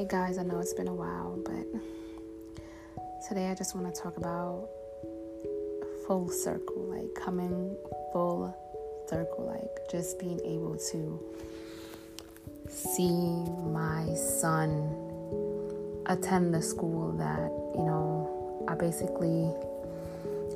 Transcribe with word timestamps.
Hey 0.00 0.06
guys, 0.08 0.38
I 0.38 0.44
know 0.44 0.60
it's 0.60 0.72
been 0.72 0.88
a 0.88 0.94
while, 0.94 1.38
but 1.44 2.62
today 3.28 3.48
I 3.50 3.54
just 3.54 3.76
want 3.76 3.94
to 3.94 4.00
talk 4.00 4.16
about 4.16 4.66
full 6.06 6.30
circle, 6.30 6.84
like 6.84 7.14
coming 7.14 7.76
full 8.10 8.56
circle, 9.10 9.44
like 9.44 9.90
just 9.90 10.18
being 10.18 10.40
able 10.42 10.78
to 10.90 11.20
see 12.70 13.10
my 13.10 14.06
son 14.14 14.88
attend 16.06 16.54
the 16.54 16.62
school 16.62 17.12
that, 17.18 17.50
you 17.78 17.84
know, 17.84 18.64
I 18.68 18.76
basically 18.76 19.52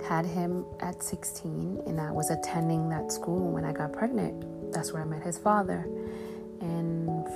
had 0.08 0.24
him 0.24 0.64
at 0.80 1.02
16 1.02 1.82
and 1.86 2.00
I 2.00 2.12
was 2.12 2.30
attending 2.30 2.88
that 2.88 3.12
school 3.12 3.52
when 3.52 3.66
I 3.66 3.74
got 3.74 3.92
pregnant. 3.92 4.72
That's 4.72 4.94
where 4.94 5.02
I 5.02 5.04
met 5.04 5.22
his 5.22 5.36
father. 5.36 5.86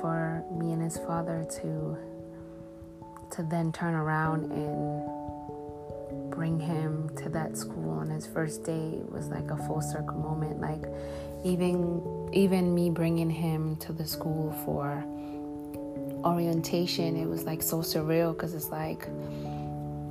For 0.01 0.45
me 0.51 0.73
and 0.73 0.83
his 0.83 0.99
father 0.99 1.47
to 1.61 1.99
to 3.33 3.43
then 3.43 3.73
turn 3.73 3.95
around 3.95 4.51
and 4.53 6.31
bring 6.31 6.59
him 6.59 7.11
to 7.17 7.29
that 7.29 7.57
school 7.57 7.91
on 7.91 8.09
his 8.11 8.27
first 8.27 8.65
day. 8.65 9.01
Was 9.09 9.29
like 9.29 9.51
a 9.51 9.57
full 9.57 9.81
circle 9.81 10.19
moment. 10.19 10.61
Like 10.61 10.85
even 11.45 12.31
even 12.33 12.75
me 12.75 12.91
bringing 12.91 13.31
him 13.31 13.77
to 13.77 13.93
the 13.93 14.07
school 14.07 14.53
for 14.65 15.05
orientation 16.25 17.15
it 17.17 17.27
was 17.27 17.45
like 17.45 17.63
so 17.63 17.79
surreal 17.79 18.33
because 18.33 18.53
it's 18.53 18.71
like 18.71 19.07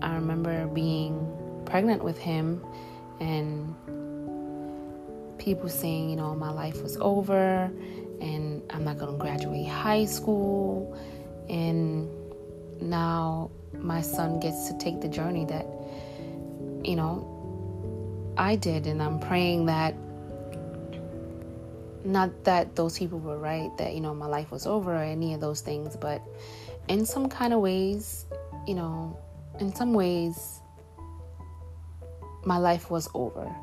i 0.01 0.15
remember 0.15 0.65
being 0.67 1.29
pregnant 1.65 2.01
with 2.01 2.17
him 2.17 2.63
and 3.19 3.75
people 5.38 5.69
saying, 5.69 6.09
you 6.09 6.15
know, 6.17 6.35
my 6.35 6.49
life 6.49 6.81
was 6.81 6.97
over 6.97 7.71
and 8.21 8.61
I'm 8.69 8.83
not 8.83 8.97
going 8.97 9.11
to 9.11 9.17
graduate 9.17 9.67
high 9.67 10.05
school. 10.05 10.97
And 11.50 12.09
now 12.81 13.52
my 13.73 14.02
son 14.02 14.39
gets 14.39 14.67
to 14.69 14.78
take 14.78 15.02
the 15.02 15.08
journey 15.08 15.45
that, 15.45 15.66
you 16.83 16.95
know, 16.95 18.33
I 18.38 18.56
did. 18.56 18.88
And 18.88 19.02
I'm 19.02 19.19
praying 19.19 19.66
that, 19.67 19.95
not 22.03 22.44
that 22.44 22.75
those 22.75 22.97
people 22.97 23.19
were 23.19 23.38
right, 23.38 23.75
that, 23.78 23.94
you 23.94 24.02
know, 24.02 24.14
my 24.14 24.28
life 24.28 24.52
was 24.52 24.66
over 24.66 24.95
or 24.95 25.03
any 25.03 25.34
of 25.34 25.41
those 25.41 25.61
things, 25.61 25.95
but 25.95 26.22
in 26.88 27.06
some 27.06 27.28
kind 27.30 27.53
of 27.53 27.59
ways, 27.59 28.25
you 28.66 28.75
know, 28.75 29.17
in 29.59 29.73
some 29.73 29.94
ways, 29.94 30.61
my 32.45 32.58
life 32.58 32.89
was 32.89 33.09
over. 33.13 33.53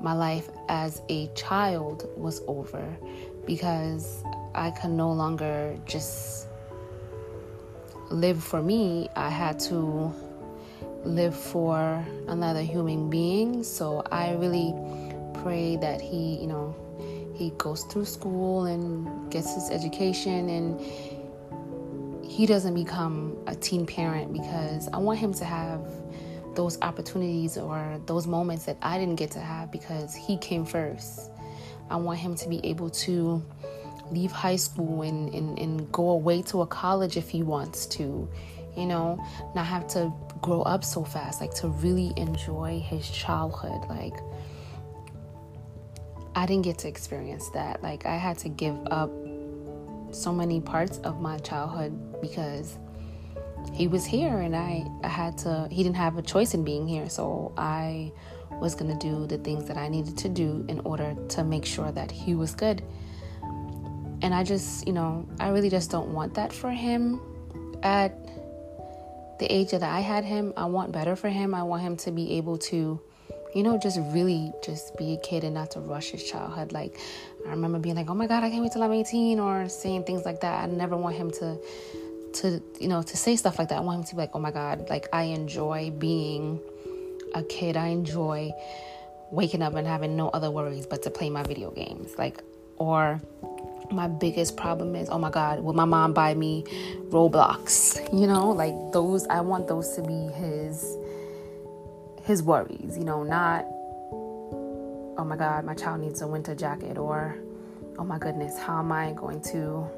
My 0.00 0.12
life 0.12 0.48
as 0.68 1.00
a 1.08 1.28
child 1.34 2.08
was 2.16 2.42
over 2.48 2.96
because 3.46 4.22
I 4.54 4.70
could 4.70 4.90
no 4.90 5.12
longer 5.12 5.78
just 5.86 6.48
live 8.10 8.42
for 8.42 8.62
me. 8.62 9.08
I 9.16 9.28
had 9.28 9.58
to 9.60 10.12
live 11.04 11.36
for 11.36 12.04
another 12.28 12.62
human 12.62 13.10
being. 13.10 13.62
So 13.62 14.02
I 14.10 14.34
really 14.34 14.74
pray 15.42 15.76
that 15.76 16.00
he, 16.00 16.36
you 16.36 16.46
know, 16.46 16.74
he 17.34 17.50
goes 17.58 17.84
through 17.84 18.04
school 18.04 18.64
and 18.64 19.30
gets 19.30 19.54
his 19.54 19.70
education 19.70 20.48
and 20.48 20.80
he 22.24 22.46
doesn't 22.46 22.74
become 22.74 23.36
a 23.46 23.54
teen 23.54 23.86
parent 23.86 24.32
because 24.32 24.88
I 24.92 24.98
want 24.98 25.18
him 25.18 25.32
to 25.34 25.44
have 25.44 25.80
those 26.54 26.80
opportunities 26.82 27.58
or 27.58 28.00
those 28.06 28.26
moments 28.26 28.64
that 28.64 28.76
I 28.82 28.98
didn't 28.98 29.16
get 29.16 29.30
to 29.32 29.40
have 29.40 29.70
because 29.70 30.14
he 30.14 30.36
came 30.38 30.64
first. 30.64 31.30
I 31.90 31.96
want 31.96 32.18
him 32.18 32.34
to 32.36 32.48
be 32.48 32.60
able 32.64 32.90
to 32.90 33.44
leave 34.10 34.32
high 34.32 34.56
school 34.56 35.02
and, 35.02 35.32
and, 35.34 35.58
and 35.58 35.90
go 35.92 36.10
away 36.10 36.42
to 36.42 36.62
a 36.62 36.66
college 36.66 37.16
if 37.16 37.28
he 37.28 37.42
wants 37.42 37.86
to, 37.86 38.28
you 38.76 38.86
know, 38.86 39.22
not 39.54 39.66
have 39.66 39.86
to 39.88 40.12
grow 40.40 40.62
up 40.62 40.84
so 40.84 41.04
fast, 41.04 41.40
like 41.40 41.54
to 41.54 41.68
really 41.68 42.12
enjoy 42.16 42.80
his 42.80 43.08
childhood. 43.10 43.88
Like, 43.88 44.14
I 46.34 46.46
didn't 46.46 46.64
get 46.64 46.78
to 46.78 46.88
experience 46.88 47.48
that. 47.50 47.82
Like, 47.82 48.06
I 48.06 48.16
had 48.16 48.38
to 48.38 48.48
give 48.48 48.76
up 48.90 49.10
so 50.10 50.32
many 50.32 50.60
parts 50.60 50.98
of 50.98 51.20
my 51.20 51.38
childhood 51.38 52.20
because 52.20 52.78
he 53.72 53.88
was 53.88 54.04
here 54.04 54.40
and 54.40 54.54
I, 54.54 54.84
I 55.02 55.08
had 55.08 55.38
to 55.38 55.66
he 55.70 55.82
didn't 55.82 55.96
have 55.96 56.18
a 56.18 56.22
choice 56.22 56.54
in 56.54 56.64
being 56.64 56.86
here 56.86 57.08
so 57.08 57.52
i 57.56 58.12
was 58.60 58.74
going 58.74 58.90
to 58.96 58.98
do 59.06 59.26
the 59.26 59.38
things 59.38 59.66
that 59.66 59.76
i 59.76 59.88
needed 59.88 60.16
to 60.16 60.28
do 60.28 60.64
in 60.68 60.80
order 60.80 61.14
to 61.28 61.44
make 61.44 61.64
sure 61.64 61.90
that 61.92 62.10
he 62.10 62.34
was 62.34 62.54
good. 62.54 62.82
And 64.22 64.34
i 64.34 64.42
just 64.42 64.86
you 64.86 64.92
know 64.92 65.26
i 65.40 65.48
really 65.48 65.70
just 65.70 65.90
don't 65.90 66.08
want 66.08 66.34
that 66.34 66.52
for 66.52 66.70
him. 66.70 67.20
At 67.82 68.12
the 69.38 69.46
age 69.52 69.70
that 69.72 69.82
i 69.82 70.00
had 70.00 70.24
him 70.24 70.52
i 70.56 70.64
want 70.64 70.92
better 70.92 71.16
for 71.16 71.28
him. 71.28 71.54
I 71.54 71.62
want 71.62 71.82
him 71.82 71.96
to 71.98 72.10
be 72.10 72.32
able 72.32 72.58
to 72.70 73.00
you 73.54 73.62
know 73.62 73.78
just 73.78 73.98
really 74.12 74.52
just 74.64 74.96
be 74.96 75.14
a 75.14 75.18
kid 75.18 75.44
and 75.44 75.54
not 75.54 75.70
to 75.72 75.80
rush 75.80 76.10
his 76.10 76.24
childhood. 76.24 76.72
Like 76.72 76.98
i 77.46 77.50
remember 77.50 77.78
being 77.78 77.96
like 77.96 78.08
oh 78.08 78.14
my 78.14 78.26
god 78.26 78.42
i 78.44 78.50
can't 78.50 78.62
wait 78.62 78.72
till 78.72 78.82
i'm 78.82 78.92
18 78.92 79.38
or 79.40 79.68
saying 79.68 80.04
things 80.04 80.24
like 80.24 80.40
that. 80.40 80.64
I 80.64 80.66
never 80.66 80.96
want 80.96 81.16
him 81.16 81.30
to 81.32 81.58
to 82.34 82.62
you 82.80 82.88
know 82.88 83.02
to 83.02 83.16
say 83.16 83.36
stuff 83.36 83.58
like 83.58 83.68
that. 83.68 83.78
I 83.78 83.80
want 83.80 84.00
him 84.00 84.04
to 84.04 84.14
be 84.14 84.20
like, 84.22 84.30
oh 84.34 84.38
my 84.38 84.50
god, 84.50 84.88
like 84.90 85.08
I 85.12 85.24
enjoy 85.24 85.90
being 85.90 86.60
a 87.34 87.42
kid. 87.42 87.76
I 87.76 87.88
enjoy 87.88 88.52
waking 89.30 89.62
up 89.62 89.74
and 89.74 89.86
having 89.86 90.16
no 90.16 90.28
other 90.30 90.50
worries 90.50 90.86
but 90.86 91.02
to 91.02 91.10
play 91.10 91.30
my 91.30 91.42
video 91.42 91.70
games. 91.70 92.16
Like 92.16 92.42
or 92.76 93.20
my 93.90 94.08
biggest 94.08 94.56
problem 94.56 94.96
is, 94.96 95.08
oh 95.08 95.18
my 95.18 95.30
god, 95.30 95.60
will 95.60 95.74
my 95.74 95.84
mom 95.84 96.12
buy 96.12 96.34
me 96.34 96.64
Roblox? 97.10 98.00
You 98.14 98.28
know, 98.28 98.50
like 98.50 98.74
those 98.92 99.26
I 99.26 99.40
want 99.40 99.66
those 99.66 99.94
to 99.96 100.02
be 100.02 100.28
his 100.34 100.96
his 102.22 102.42
worries, 102.42 102.96
you 102.96 103.04
know, 103.04 103.22
not 103.22 103.64
oh 105.16 105.24
my 105.24 105.36
god, 105.36 105.64
my 105.64 105.74
child 105.74 106.00
needs 106.00 106.22
a 106.22 106.26
winter 106.26 106.54
jacket 106.54 106.96
or 106.96 107.36
oh 107.98 108.04
my 108.04 108.18
goodness, 108.18 108.58
how 108.58 108.78
am 108.78 108.92
I 108.92 109.12
going 109.12 109.40
to 109.52 109.88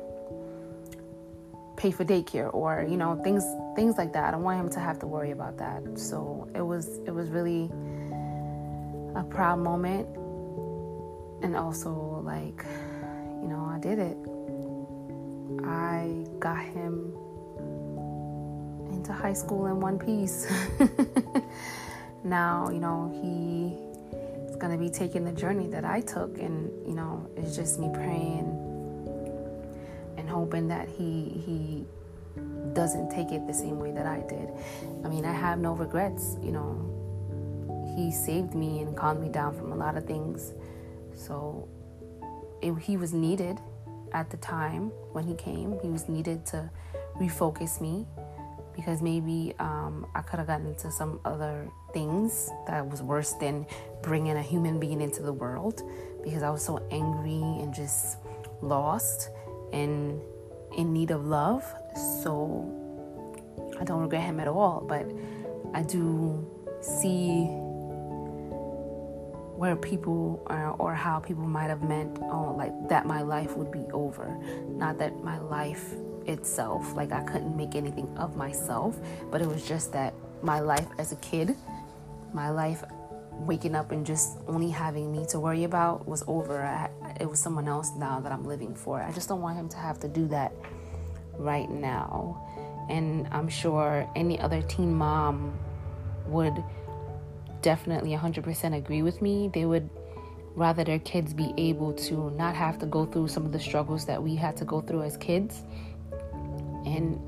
pay 1.76 1.90
for 1.90 2.04
daycare 2.04 2.52
or 2.54 2.86
you 2.88 2.96
know 2.96 3.20
things 3.22 3.44
things 3.74 3.96
like 3.98 4.12
that. 4.12 4.28
I 4.28 4.30
don't 4.32 4.42
want 4.42 4.60
him 4.60 4.70
to 4.70 4.80
have 4.80 4.98
to 5.00 5.06
worry 5.06 5.30
about 5.30 5.58
that. 5.58 5.82
So 5.98 6.48
it 6.54 6.62
was 6.62 6.98
it 7.06 7.14
was 7.14 7.28
really 7.30 7.70
a 9.14 9.24
proud 9.24 9.58
moment 9.58 10.08
and 11.42 11.56
also 11.56 12.22
like 12.24 12.64
you 13.42 13.48
know 13.48 13.64
I 13.70 13.78
did 13.78 13.98
it. 13.98 14.16
I 15.64 16.24
got 16.38 16.64
him 16.64 17.12
into 18.92 19.12
high 19.12 19.32
school 19.32 19.66
in 19.66 19.80
one 19.80 19.98
piece. 19.98 20.50
now, 22.24 22.68
you 22.70 22.80
know, 22.80 23.10
he 23.22 23.76
is 24.50 24.56
going 24.56 24.72
to 24.72 24.78
be 24.78 24.90
taking 24.90 25.24
the 25.24 25.32
journey 25.32 25.68
that 25.68 25.84
I 25.84 26.00
took 26.00 26.38
and, 26.38 26.70
you 26.86 26.94
know, 26.94 27.28
it's 27.36 27.54
just 27.54 27.78
me 27.78 27.88
praying 27.92 28.75
and 30.26 30.34
hoping 30.34 30.66
that 30.66 30.88
he 30.88 31.40
he 31.46 31.84
doesn't 32.72 33.10
take 33.10 33.30
it 33.30 33.46
the 33.46 33.54
same 33.54 33.78
way 33.78 33.92
that 33.92 34.06
I 34.06 34.20
did. 34.28 34.50
I 35.04 35.08
mean, 35.08 35.24
I 35.24 35.32
have 35.32 35.58
no 35.58 35.72
regrets, 35.72 36.36
you 36.42 36.50
know. 36.50 37.94
He 37.96 38.10
saved 38.10 38.54
me 38.54 38.80
and 38.80 38.96
calmed 38.96 39.22
me 39.22 39.28
down 39.28 39.56
from 39.56 39.72
a 39.72 39.76
lot 39.76 39.96
of 39.96 40.04
things. 40.04 40.52
So 41.14 41.68
it, 42.60 42.74
he 42.82 42.96
was 42.96 43.14
needed 43.14 43.58
at 44.12 44.28
the 44.30 44.36
time 44.38 44.88
when 45.12 45.24
he 45.24 45.34
came. 45.34 45.78
He 45.80 45.88
was 45.88 46.08
needed 46.08 46.44
to 46.46 46.68
refocus 47.18 47.80
me 47.80 48.06
because 48.74 49.00
maybe 49.00 49.54
um, 49.58 50.06
I 50.14 50.20
could 50.20 50.38
have 50.38 50.48
gotten 50.48 50.66
into 50.66 50.90
some 50.90 51.20
other 51.24 51.70
things 51.94 52.50
that 52.66 52.86
was 52.86 53.00
worse 53.00 53.32
than 53.34 53.64
bringing 54.02 54.36
a 54.36 54.42
human 54.42 54.78
being 54.78 55.00
into 55.00 55.22
the 55.22 55.32
world 55.32 55.82
because 56.22 56.42
I 56.42 56.50
was 56.50 56.62
so 56.62 56.84
angry 56.90 57.62
and 57.62 57.72
just 57.72 58.18
lost 58.60 59.30
and 59.72 60.20
in 60.76 60.92
need 60.92 61.10
of 61.10 61.26
love. 61.26 61.64
So 62.22 62.72
I 63.80 63.84
don't 63.84 64.00
regret 64.00 64.22
him 64.22 64.40
at 64.40 64.48
all, 64.48 64.84
but 64.86 65.06
I 65.74 65.82
do 65.82 66.44
see 66.80 67.46
where 69.56 69.74
people 69.74 70.42
are, 70.48 70.72
or 70.72 70.94
how 70.94 71.18
people 71.18 71.44
might 71.44 71.68
have 71.68 71.82
meant, 71.82 72.18
oh, 72.24 72.54
like 72.56 72.72
that 72.88 73.06
my 73.06 73.22
life 73.22 73.56
would 73.56 73.72
be 73.72 73.84
over. 73.92 74.38
Not 74.68 74.98
that 74.98 75.24
my 75.24 75.38
life 75.38 75.94
itself, 76.26 76.94
like 76.94 77.10
I 77.12 77.22
couldn't 77.22 77.56
make 77.56 77.74
anything 77.74 78.08
of 78.18 78.36
myself, 78.36 78.98
but 79.30 79.40
it 79.40 79.48
was 79.48 79.66
just 79.66 79.92
that 79.94 80.12
my 80.42 80.60
life 80.60 80.86
as 80.98 81.12
a 81.12 81.16
kid, 81.16 81.56
my 82.34 82.50
life 82.50 82.84
waking 83.32 83.74
up 83.74 83.92
and 83.92 84.04
just 84.04 84.38
only 84.46 84.70
having 84.70 85.10
me 85.12 85.24
to 85.26 85.40
worry 85.40 85.64
about 85.64 86.06
was 86.06 86.22
over. 86.26 86.62
I, 86.62 86.90
it 87.20 87.28
was 87.28 87.38
someone 87.38 87.68
else 87.68 87.92
now 87.96 88.20
that 88.20 88.32
I'm 88.32 88.44
living 88.44 88.74
for. 88.74 89.00
I 89.00 89.12
just 89.12 89.28
don't 89.28 89.40
want 89.40 89.56
him 89.56 89.68
to 89.70 89.76
have 89.76 89.98
to 90.00 90.08
do 90.08 90.26
that 90.28 90.52
right 91.38 91.70
now. 91.70 92.42
And 92.88 93.28
I'm 93.32 93.48
sure 93.48 94.08
any 94.14 94.38
other 94.38 94.62
teen 94.62 94.94
mom 94.94 95.58
would 96.26 96.62
definitely 97.62 98.10
100% 98.10 98.76
agree 98.76 99.02
with 99.02 99.20
me. 99.22 99.50
They 99.52 99.64
would 99.64 99.88
rather 100.54 100.84
their 100.84 100.98
kids 101.00 101.34
be 101.34 101.52
able 101.58 101.92
to 101.92 102.30
not 102.30 102.54
have 102.54 102.78
to 102.78 102.86
go 102.86 103.04
through 103.04 103.28
some 103.28 103.44
of 103.44 103.52
the 103.52 103.60
struggles 103.60 104.06
that 104.06 104.22
we 104.22 104.34
had 104.34 104.56
to 104.56 104.64
go 104.64 104.80
through 104.80 105.02
as 105.02 105.16
kids 105.16 105.62
and 106.86 107.20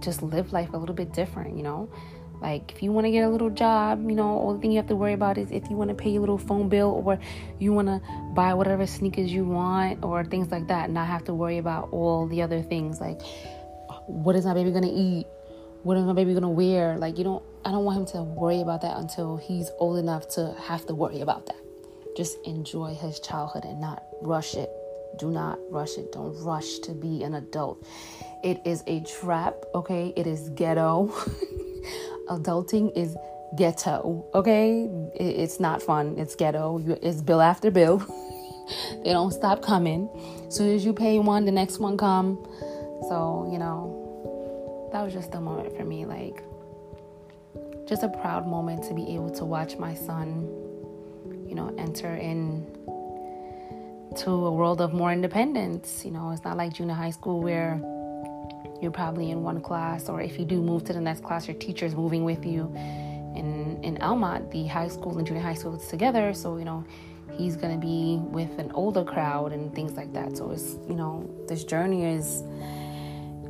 just 0.00 0.22
live 0.22 0.52
life 0.52 0.72
a 0.72 0.76
little 0.76 0.94
bit 0.94 1.12
different, 1.12 1.56
you 1.56 1.62
know? 1.62 1.88
Like 2.46 2.70
if 2.70 2.80
you 2.80 2.92
want 2.92 3.06
to 3.06 3.10
get 3.10 3.24
a 3.24 3.28
little 3.28 3.50
job, 3.50 4.08
you 4.08 4.14
know, 4.14 4.40
only 4.40 4.60
thing 4.60 4.70
you 4.70 4.76
have 4.76 4.86
to 4.86 4.94
worry 4.94 5.14
about 5.14 5.36
is 5.36 5.50
if 5.50 5.68
you 5.68 5.74
want 5.74 5.88
to 5.88 5.96
pay 5.96 6.10
your 6.10 6.20
little 6.20 6.38
phone 6.38 6.68
bill 6.68 7.02
or 7.04 7.18
you 7.58 7.72
want 7.72 7.88
to 7.88 8.00
buy 8.36 8.54
whatever 8.54 8.86
sneakers 8.86 9.32
you 9.32 9.44
want 9.44 10.04
or 10.04 10.24
things 10.24 10.52
like 10.52 10.68
that, 10.68 10.84
and 10.84 10.94
not 10.94 11.08
have 11.08 11.24
to 11.24 11.34
worry 11.34 11.58
about 11.58 11.88
all 11.90 12.28
the 12.28 12.40
other 12.42 12.62
things 12.62 13.00
like 13.00 13.20
what 14.06 14.36
is 14.36 14.44
my 14.46 14.54
baby 14.54 14.70
gonna 14.70 14.86
eat, 14.86 15.26
what 15.82 15.96
is 15.96 16.04
my 16.04 16.12
baby 16.12 16.34
gonna 16.34 16.48
wear. 16.48 16.96
Like 16.98 17.18
you 17.18 17.24
don't, 17.24 17.42
I 17.64 17.72
don't 17.72 17.84
want 17.84 17.98
him 17.98 18.06
to 18.14 18.22
worry 18.22 18.60
about 18.60 18.80
that 18.82 18.96
until 18.96 19.36
he's 19.38 19.68
old 19.80 19.98
enough 19.98 20.28
to 20.36 20.54
have 20.68 20.86
to 20.86 20.94
worry 20.94 21.22
about 21.22 21.46
that. 21.46 21.60
Just 22.16 22.38
enjoy 22.44 22.94
his 22.94 23.18
childhood 23.18 23.64
and 23.64 23.80
not 23.80 24.04
rush 24.22 24.54
it. 24.54 24.70
Do 25.18 25.32
not 25.32 25.58
rush 25.68 25.98
it. 25.98 26.12
Don't 26.12 26.40
rush 26.44 26.78
to 26.86 26.92
be 26.92 27.24
an 27.24 27.34
adult. 27.34 27.84
It 28.44 28.60
is 28.64 28.84
a 28.86 29.00
trap, 29.00 29.56
okay? 29.74 30.12
It 30.14 30.28
is 30.28 30.48
ghetto. 30.50 31.12
adulting 32.28 32.96
is 32.96 33.16
ghetto, 33.56 34.24
okay? 34.34 34.88
It's 35.14 35.60
not 35.60 35.82
fun. 35.82 36.16
It's 36.18 36.34
ghetto. 36.34 36.82
It's 37.02 37.22
bill 37.22 37.40
after 37.40 37.70
bill. 37.70 37.98
they 39.04 39.12
don't 39.12 39.32
stop 39.32 39.62
coming. 39.62 40.08
As 40.46 40.56
soon 40.56 40.74
as 40.74 40.84
you 40.84 40.92
pay 40.92 41.18
one, 41.18 41.44
the 41.44 41.52
next 41.52 41.78
one 41.78 41.96
come. 41.96 42.44
So, 43.08 43.48
you 43.52 43.58
know, 43.58 44.90
that 44.92 45.02
was 45.02 45.12
just 45.12 45.34
a 45.34 45.40
moment 45.40 45.76
for 45.76 45.84
me. 45.84 46.04
Like, 46.04 46.42
just 47.88 48.02
a 48.02 48.08
proud 48.08 48.46
moment 48.46 48.82
to 48.84 48.94
be 48.94 49.14
able 49.14 49.30
to 49.30 49.44
watch 49.44 49.76
my 49.76 49.94
son, 49.94 50.48
you 51.48 51.54
know, 51.54 51.74
enter 51.78 52.16
in 52.16 52.66
to 54.16 54.30
a 54.30 54.50
world 54.50 54.80
of 54.80 54.92
more 54.92 55.12
independence. 55.12 56.04
You 56.04 56.10
know, 56.10 56.30
it's 56.30 56.42
not 56.42 56.56
like 56.56 56.72
junior 56.72 56.94
high 56.94 57.10
school 57.10 57.40
where 57.40 57.80
you're 58.80 58.90
probably 58.90 59.30
in 59.30 59.42
one 59.42 59.60
class, 59.60 60.08
or 60.08 60.20
if 60.20 60.38
you 60.38 60.44
do 60.44 60.62
move 60.62 60.84
to 60.84 60.92
the 60.92 61.00
next 61.00 61.22
class, 61.22 61.46
your 61.48 61.56
teacher's 61.56 61.94
moving 61.94 62.24
with 62.24 62.44
you. 62.44 62.72
In 63.34 63.80
in 63.82 63.98
Almont, 64.00 64.50
the 64.50 64.66
high 64.66 64.88
school 64.88 65.18
and 65.18 65.26
junior 65.26 65.42
high 65.42 65.54
school 65.54 65.76
is 65.76 65.88
together, 65.88 66.32
so 66.32 66.56
you 66.56 66.64
know 66.64 66.84
he's 67.32 67.56
gonna 67.56 67.78
be 67.78 68.18
with 68.22 68.58
an 68.58 68.70
older 68.72 69.04
crowd 69.04 69.52
and 69.52 69.74
things 69.74 69.92
like 69.92 70.12
that. 70.12 70.36
So 70.36 70.50
it's 70.50 70.76
you 70.88 70.94
know 70.94 71.28
this 71.48 71.64
journey 71.64 72.04
is 72.04 72.42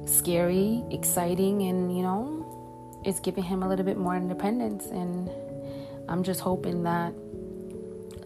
scary, 0.06 0.82
exciting, 0.90 1.62
and 1.62 1.96
you 1.96 2.02
know 2.02 3.00
it's 3.04 3.20
giving 3.20 3.44
him 3.44 3.62
a 3.62 3.68
little 3.68 3.84
bit 3.84 3.96
more 3.96 4.16
independence. 4.16 4.86
And 4.86 5.30
I'm 6.08 6.22
just 6.22 6.40
hoping 6.40 6.82
that 6.82 7.14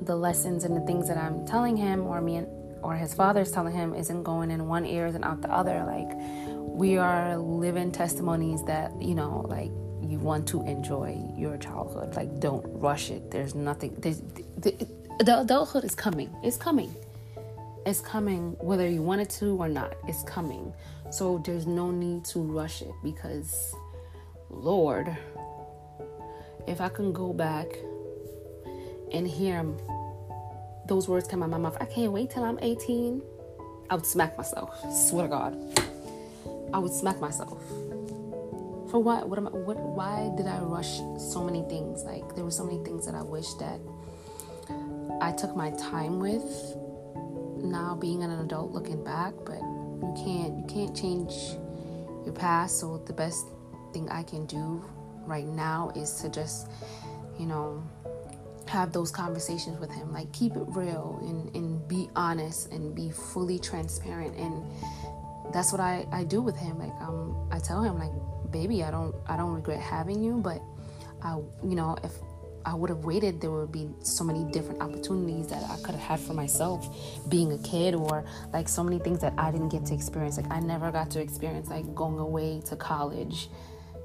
the 0.00 0.16
lessons 0.16 0.64
and 0.64 0.74
the 0.74 0.80
things 0.86 1.08
that 1.08 1.18
I'm 1.18 1.46
telling 1.46 1.76
him, 1.76 2.06
or 2.06 2.20
me 2.20 2.36
and 2.36 2.59
or 2.82 2.94
his 2.94 3.14
father's 3.14 3.50
telling 3.50 3.74
him, 3.74 3.94
isn't 3.94 4.22
going 4.22 4.50
in 4.50 4.66
one 4.66 4.86
ear 4.86 5.06
and 5.06 5.24
out 5.24 5.42
the 5.42 5.52
other. 5.52 5.84
Like 5.84 6.10
we 6.56 6.96
are 6.96 7.36
living 7.36 7.92
testimonies 7.92 8.62
that 8.64 8.92
you 9.00 9.14
know 9.14 9.46
like 9.48 9.70
you 10.02 10.18
want 10.18 10.48
to 10.48 10.62
enjoy 10.66 11.22
your 11.36 11.56
childhood. 11.56 12.14
Like 12.16 12.40
don't 12.40 12.64
rush 12.66 13.10
it. 13.10 13.30
There's 13.30 13.54
nothing 13.54 13.94
there's 13.98 14.20
the, 14.58 14.74
the 15.20 15.40
adulthood 15.40 15.84
is 15.84 15.94
coming. 15.94 16.34
It's 16.42 16.56
coming. 16.56 16.94
It's 17.86 18.00
coming 18.00 18.56
whether 18.60 18.88
you 18.88 19.02
want 19.02 19.20
it 19.22 19.30
to 19.40 19.56
or 19.56 19.68
not. 19.68 19.96
It's 20.06 20.22
coming. 20.24 20.72
So 21.10 21.42
there's 21.44 21.66
no 21.66 21.90
need 21.90 22.24
to 22.26 22.40
rush 22.40 22.82
it 22.82 22.92
because 23.02 23.74
lord 24.50 25.16
if 26.66 26.80
i 26.80 26.88
can 26.88 27.12
go 27.12 27.32
back 27.32 27.66
and 29.12 29.26
hear 29.26 29.64
those 30.90 31.08
words 31.08 31.26
come 31.26 31.42
out 31.42 31.46
of 31.46 31.50
my 31.52 31.58
mouth 31.58 31.76
i 31.80 31.86
can't 31.86 32.12
wait 32.12 32.28
till 32.28 32.44
i'm 32.44 32.58
18 32.60 33.22
i 33.88 33.94
would 33.94 34.04
smack 34.04 34.36
myself 34.36 34.70
swear 35.08 35.24
to 35.24 35.30
god 35.30 35.80
I 36.72 36.78
would 36.78 36.92
smack 36.92 37.20
myself. 37.20 37.60
For 38.90 38.98
what? 38.98 39.28
What 39.28 39.38
am 39.38 39.48
I, 39.48 39.50
what 39.50 39.76
why 39.78 40.30
did 40.36 40.46
I 40.46 40.58
rush 40.58 40.98
so 41.18 41.42
many 41.44 41.62
things? 41.68 42.04
Like 42.04 42.34
there 42.34 42.44
were 42.44 42.50
so 42.50 42.64
many 42.64 42.82
things 42.84 43.06
that 43.06 43.14
I 43.14 43.22
wish 43.22 43.52
that 43.54 43.80
I 45.20 45.32
took 45.32 45.56
my 45.56 45.70
time 45.72 46.18
with 46.18 46.76
now 47.62 47.96
being 48.00 48.22
an 48.22 48.30
adult 48.30 48.72
looking 48.72 49.02
back, 49.02 49.34
but 49.44 49.58
you 49.58 50.14
can't 50.16 50.58
you 50.58 50.64
can't 50.68 50.96
change 50.96 51.32
your 52.24 52.34
past, 52.34 52.78
so 52.80 52.98
the 53.06 53.12
best 53.12 53.46
thing 53.92 54.08
I 54.08 54.22
can 54.22 54.46
do 54.46 54.84
right 55.26 55.46
now 55.46 55.92
is 55.94 56.14
to 56.22 56.28
just, 56.28 56.68
you 57.38 57.46
know, 57.46 57.82
have 58.70 58.92
those 58.92 59.10
conversations 59.10 59.78
with 59.78 59.90
him. 59.90 60.12
Like 60.12 60.32
keep 60.32 60.56
it 60.56 60.64
real 60.68 61.18
and, 61.22 61.54
and 61.56 61.88
be 61.88 62.08
honest 62.16 62.70
and 62.72 62.94
be 62.94 63.10
fully 63.10 63.58
transparent 63.58 64.36
and 64.36 64.64
that's 65.52 65.72
what 65.72 65.80
I, 65.80 66.06
I 66.12 66.24
do 66.24 66.40
with 66.40 66.56
him. 66.56 66.78
Like 66.78 66.92
um, 67.00 67.48
I 67.50 67.58
tell 67.58 67.82
him 67.82 67.98
like, 67.98 68.12
baby, 68.52 68.82
I 68.84 68.90
don't 68.90 69.14
I 69.26 69.36
don't 69.36 69.52
regret 69.52 69.80
having 69.80 70.22
you, 70.22 70.38
but 70.38 70.62
I 71.22 71.36
you 71.62 71.74
know 71.74 71.96
if 72.04 72.12
I 72.64 72.74
would 72.74 72.90
have 72.90 73.04
waited, 73.04 73.40
there 73.40 73.50
would 73.50 73.72
be 73.72 73.88
so 74.02 74.22
many 74.22 74.44
different 74.52 74.82
opportunities 74.82 75.46
that 75.48 75.64
I 75.64 75.76
could 75.82 75.94
have 75.94 76.02
had 76.02 76.20
for 76.20 76.34
myself 76.34 76.86
being 77.28 77.52
a 77.52 77.58
kid, 77.58 77.94
or 77.94 78.24
like 78.52 78.68
so 78.68 78.84
many 78.84 78.98
things 78.98 79.20
that 79.20 79.32
I 79.38 79.50
didn't 79.50 79.70
get 79.70 79.86
to 79.86 79.94
experience. 79.94 80.36
Like 80.36 80.50
I 80.50 80.60
never 80.60 80.92
got 80.92 81.10
to 81.12 81.20
experience 81.20 81.68
like 81.70 81.94
going 81.94 82.18
away 82.18 82.60
to 82.66 82.76
college, 82.76 83.48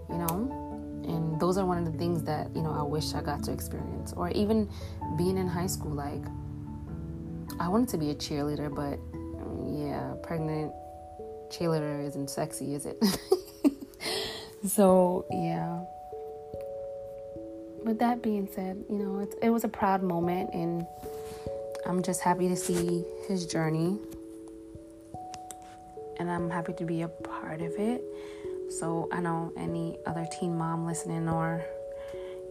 you 0.10 0.18
know. 0.18 0.65
And 1.08 1.40
those 1.40 1.58
are 1.58 1.66
one 1.66 1.78
of 1.78 1.92
the 1.92 1.98
things 1.98 2.24
that 2.24 2.54
you 2.56 2.62
know 2.62 2.72
I 2.72 2.84
wish 2.84 3.14
I 3.14 3.22
got 3.22 3.44
to 3.44 3.52
experience, 3.52 4.14
or 4.14 4.30
even 4.32 4.70
being 5.18 5.38
in 5.38 5.48
high 5.48 5.68
school. 5.68 5.92
Like 5.92 6.24
I 7.60 7.70
wanted 7.70 7.90
to 7.90 7.98
be 7.98 8.10
a 8.10 8.16
cheerleader, 8.16 8.74
but 8.74 9.00
yeah, 9.78 10.14
pregnant 10.24 10.74
cheerleader 11.50 12.06
isn't 12.06 12.30
sexy, 12.30 12.74
is 12.74 12.86
it? 12.86 13.04
so, 14.68 15.26
yeah. 15.32 15.82
With 17.84 18.00
that 18.00 18.22
being 18.22 18.50
said, 18.54 18.84
you 18.90 18.98
know, 18.98 19.20
it, 19.20 19.34
it 19.42 19.50
was 19.50 19.64
a 19.64 19.68
proud 19.68 20.02
moment, 20.02 20.50
and 20.54 20.86
I'm 21.86 22.02
just 22.02 22.22
happy 22.22 22.50
to 22.50 22.56
see 22.56 23.06
his 23.28 23.46
journey. 23.46 23.98
And 26.18 26.32
I'm 26.32 26.50
happy 26.50 26.74
to 26.74 26.86
be 26.86 27.02
a 27.04 27.08
part 27.08 27.62
of 27.62 27.74
it. 27.78 28.02
So, 28.70 29.08
I 29.12 29.22
know 29.22 29.54
any 29.58 29.98
other 30.06 30.28
teen 30.40 30.58
mom 30.58 30.86
listening 30.86 31.30
or 31.30 31.64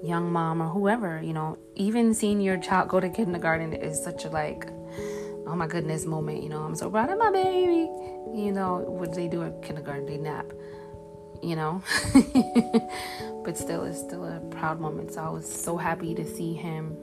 young 0.02 0.32
mom 0.32 0.62
or 0.62 0.68
whoever, 0.68 1.20
you 1.22 1.32
know, 1.32 1.58
even 1.74 2.14
seeing 2.14 2.40
your 2.40 2.58
child 2.58 2.88
go 2.88 3.00
to 3.00 3.08
kindergarten 3.08 3.72
is 3.72 4.02
such 4.02 4.24
a 4.24 4.28
like, 4.28 4.68
oh 5.46 5.54
my 5.56 5.66
goodness 5.66 6.06
moment. 6.06 6.42
You 6.42 6.50
know, 6.50 6.62
I'm 6.62 6.74
so 6.74 6.90
proud 6.90 7.10
of 7.10 7.18
my 7.18 7.30
baby 7.30 7.88
you 8.34 8.50
know, 8.50 8.78
what 8.78 9.14
they 9.14 9.28
do 9.28 9.42
at 9.44 9.62
kindergarten? 9.62 10.06
They 10.06 10.16
nap, 10.16 10.46
you 11.42 11.54
know. 11.56 11.82
but 13.44 13.56
still, 13.56 13.84
it's 13.84 14.00
still 14.00 14.24
a 14.24 14.40
proud 14.50 14.80
moment. 14.80 15.12
So 15.12 15.22
I 15.22 15.28
was 15.30 15.48
so 15.48 15.76
happy 15.76 16.14
to 16.14 16.26
see 16.26 16.52
him 16.52 16.96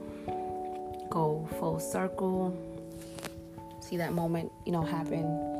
go 1.10 1.48
full 1.58 1.80
circle, 1.80 2.56
see 3.80 3.96
that 3.96 4.12
moment, 4.12 4.52
you 4.66 4.72
know, 4.72 4.82
happen 4.82 5.51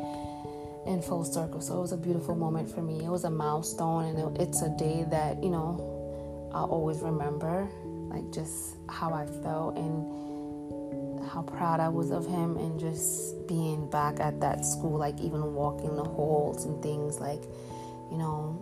in 0.86 1.00
full 1.00 1.24
circle. 1.24 1.60
So 1.60 1.78
it 1.78 1.80
was 1.80 1.92
a 1.92 1.96
beautiful 1.96 2.34
moment 2.34 2.70
for 2.70 2.82
me. 2.82 3.04
It 3.04 3.10
was 3.10 3.24
a 3.24 3.30
milestone, 3.30 4.06
and 4.06 4.18
it, 4.18 4.42
it's 4.42 4.62
a 4.62 4.70
day 4.70 5.04
that, 5.10 5.42
you 5.42 5.50
know, 5.50 6.50
I'll 6.52 6.70
always 6.70 7.00
remember, 7.00 7.68
like 8.10 8.30
just 8.32 8.76
how 8.88 9.12
I 9.12 9.26
felt 9.26 9.76
and 9.76 11.24
how 11.30 11.42
proud 11.42 11.80
I 11.80 11.88
was 11.88 12.10
of 12.10 12.26
him 12.26 12.56
and 12.58 12.78
just 12.78 13.46
being 13.46 13.88
back 13.88 14.20
at 14.20 14.40
that 14.40 14.64
school, 14.64 14.98
like 14.98 15.18
even 15.20 15.54
walking 15.54 15.96
the 15.96 16.04
halls 16.04 16.64
and 16.66 16.82
things, 16.82 17.20
like, 17.20 17.44
you 18.10 18.18
know, 18.18 18.60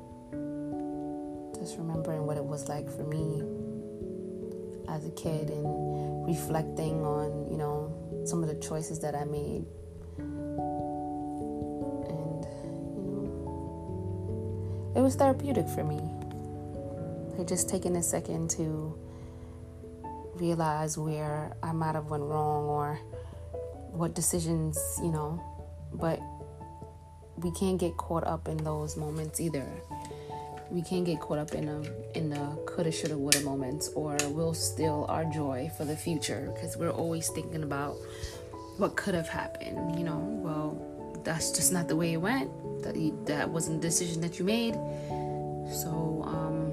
just 1.59 1.79
remembering 1.79 2.27
what 2.27 2.37
it 2.37 2.45
was 2.45 2.69
like 2.69 2.89
for 2.89 3.03
me 3.03 3.43
as 4.89 5.05
a 5.05 5.11
kid 5.11 5.51
and 5.51 6.27
reflecting 6.27 7.05
on, 7.05 7.51
you 7.51 7.57
know, 7.57 7.93
some 8.25 8.43
of 8.43 8.49
the 8.49 8.55
choices 8.57 9.01
that 9.01 9.15
I 9.15 9.25
made. 9.25 9.65
It 14.95 15.01
was 15.01 15.15
therapeutic 15.15 15.69
for 15.69 15.85
me. 15.85 16.01
Like 17.39 17.49
just 17.49 17.69
taking 17.69 17.97
a 17.97 18.03
second 18.03 18.51
to 18.51 18.99
realize 20.35 20.99
where 20.99 21.55
I 21.63 21.73
might 21.73 21.95
have 21.95 22.07
went 22.07 22.23
wrong 22.25 22.65
or 22.65 22.99
what 23.93 24.15
decisions, 24.15 24.79
you 25.03 25.11
know, 25.11 25.43
but 25.93 26.21
we 27.37 27.51
can't 27.53 27.79
get 27.79 27.97
caught 27.97 28.25
up 28.25 28.49
in 28.49 28.57
those 28.59 28.97
moments 28.97 29.41
either. 29.41 29.67
We 30.71 30.83
can't 30.83 31.05
get 31.05 31.21
caught 31.21 31.39
up 31.39 31.53
in 31.53 31.69
a 31.69 31.83
in 32.17 32.31
the 32.31 32.59
coulda, 32.67 32.93
shoulda, 32.93 33.19
woulda 33.19 33.41
moments, 33.41 33.89
or 33.95 34.17
we'll 34.29 34.55
steal 34.55 35.07
our 35.09 35.25
joy 35.25 35.71
for 35.77 35.85
the 35.85 35.97
future 35.97 36.53
because 36.55 36.77
we're 36.77 36.93
always 36.93 37.29
thinking 37.29 37.65
about 37.65 37.97
what 38.77 38.97
could 38.97 39.15
have 39.15 39.29
happened. 39.29 39.99
You 39.99 40.05
know, 40.05 40.19
well, 40.45 41.00
that's 41.25 41.51
just 41.51 41.73
not 41.73 41.89
the 41.89 41.97
way 41.97 42.13
it 42.15 42.19
went. 42.19 42.51
That 42.83 42.95
that 43.27 43.49
wasn't 43.49 43.81
the 43.81 43.89
decision 43.89 44.21
that 44.23 44.39
you 44.39 44.45
made. 44.45 44.75
So 45.73 46.25
um, 46.27 46.73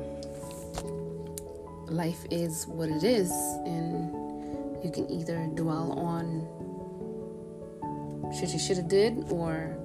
life 1.87 2.25
is 2.31 2.65
what 2.67 2.89
it 2.89 3.03
is, 3.03 3.31
and 3.65 4.11
you 4.83 4.91
can 4.91 5.09
either 5.09 5.47
dwell 5.55 5.91
on 5.93 6.47
shit 8.33 8.49
you 8.49 8.59
should 8.59 8.77
have 8.77 8.87
did 8.87 9.25
or 9.29 9.77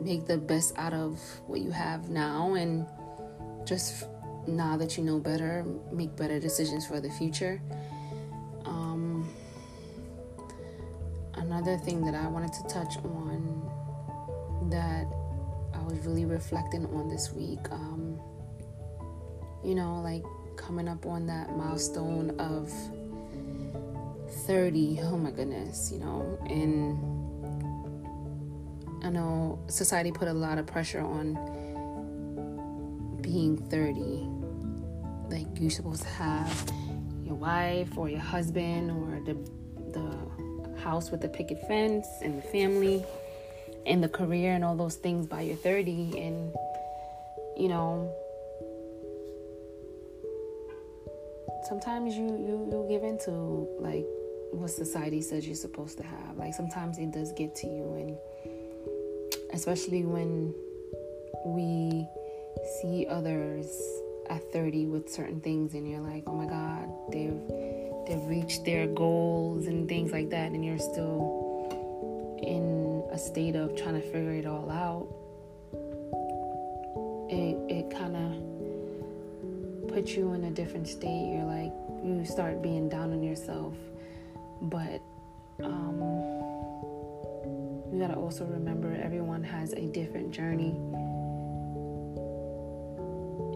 make 0.00 0.26
the 0.26 0.38
best 0.38 0.72
out 0.76 0.92
of 0.92 1.20
what 1.46 1.60
you 1.60 1.70
have 1.70 2.08
now 2.08 2.54
and 2.54 2.86
just 3.66 4.04
now 4.46 4.76
that 4.76 4.96
you 4.96 5.02
know 5.02 5.18
better, 5.18 5.64
make 5.90 6.14
better 6.16 6.38
decisions 6.38 6.86
for 6.86 7.00
the 7.00 7.10
future. 7.10 7.60
Another 11.66 11.84
thing 11.84 12.04
that 12.04 12.14
I 12.14 12.28
wanted 12.28 12.52
to 12.52 12.62
touch 12.68 12.96
on 12.98 13.68
that 14.70 15.06
I 15.74 15.82
was 15.82 15.98
really 16.06 16.24
reflecting 16.24 16.86
on 16.86 17.08
this 17.08 17.32
week, 17.32 17.58
um, 17.72 18.20
you 19.64 19.74
know, 19.74 20.00
like 20.00 20.22
coming 20.56 20.86
up 20.86 21.06
on 21.06 21.26
that 21.26 21.56
milestone 21.56 22.30
of 22.38 22.70
30. 24.46 25.00
Oh 25.02 25.16
my 25.18 25.32
goodness, 25.32 25.90
you 25.90 25.98
know, 25.98 26.38
and 26.46 26.96
I 29.04 29.10
know 29.10 29.58
society 29.66 30.12
put 30.12 30.28
a 30.28 30.34
lot 30.34 30.58
of 30.58 30.66
pressure 30.68 31.00
on 31.00 31.34
being 33.22 33.56
30. 33.56 34.28
Like 35.34 35.48
you're 35.58 35.70
supposed 35.70 36.02
to 36.02 36.08
have 36.10 36.70
your 37.24 37.34
wife 37.34 37.98
or 37.98 38.08
your 38.08 38.20
husband 38.20 38.92
or 38.92 39.18
the 39.24 39.34
the 39.92 40.45
house 40.86 41.10
with 41.10 41.20
the 41.20 41.28
picket 41.28 41.60
fence 41.66 42.06
and 42.22 42.38
the 42.40 42.46
family 42.46 43.04
and 43.86 44.02
the 44.02 44.08
career 44.08 44.52
and 44.52 44.64
all 44.64 44.76
those 44.76 44.94
things 44.94 45.26
by 45.26 45.40
your 45.40 45.56
30 45.56 46.16
and 46.18 46.52
you 47.58 47.68
know 47.68 47.90
sometimes 51.68 52.14
you 52.14 52.26
you 52.48 52.56
you 52.70 52.86
give 52.88 53.02
into 53.02 53.32
like 53.80 54.06
what 54.52 54.70
society 54.70 55.20
says 55.20 55.44
you're 55.46 55.56
supposed 55.56 55.98
to 55.98 56.04
have. 56.04 56.36
Like 56.36 56.54
sometimes 56.54 56.98
it 56.98 57.10
does 57.10 57.32
get 57.32 57.54
to 57.56 57.66
you 57.66 57.86
and 58.00 58.16
especially 59.52 60.04
when 60.04 60.54
we 61.44 62.06
see 62.80 63.06
others 63.08 63.66
at 64.30 64.42
30 64.52 64.86
with 64.86 65.08
certain 65.08 65.40
things 65.40 65.74
and 65.74 65.88
you're 65.88 66.00
like 66.00 66.24
oh 66.26 66.34
my 66.34 66.46
god 66.46 66.88
they've 67.12 67.40
they've 68.06 68.26
reached 68.26 68.64
their 68.64 68.86
goals 68.86 69.66
and 69.66 69.88
things 69.88 70.12
like 70.12 70.30
that 70.30 70.52
and 70.52 70.64
you're 70.64 70.78
still 70.78 72.38
in 72.42 73.04
a 73.12 73.18
state 73.18 73.56
of 73.56 73.76
trying 73.76 74.00
to 74.00 74.00
figure 74.00 74.32
it 74.32 74.46
all 74.46 74.70
out 74.70 75.08
it 77.28 77.56
it 77.68 77.90
kind 77.90 78.16
of 78.16 78.56
puts 79.96 80.14
you 80.14 80.32
in 80.34 80.44
a 80.44 80.50
different 80.50 80.86
state. 80.86 81.32
You're 81.32 81.44
like 81.44 81.72
you 82.04 82.22
start 82.24 82.62
being 82.62 82.88
down 82.88 83.12
on 83.12 83.22
yourself. 83.22 83.74
But 84.62 85.00
um 85.62 85.98
you 87.90 87.98
got 88.00 88.08
to 88.08 88.16
also 88.16 88.44
remember 88.44 88.94
everyone 88.94 89.42
has 89.42 89.72
a 89.72 89.86
different 89.86 90.30
journey. 90.30 90.76